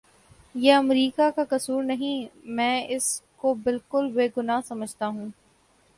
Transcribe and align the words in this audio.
یہ 0.55 0.73
امریکہ 0.73 1.29
کا 1.35 1.43
کسور 1.49 1.83
نہیں 1.83 2.25
میں 2.49 2.85
اس 2.89 3.09
کو 3.37 3.53
بالکل 3.63 4.11
بے 4.11 4.27
گناہ 4.37 4.61
سمجھتا 4.65 5.07
ہوں 5.07 5.29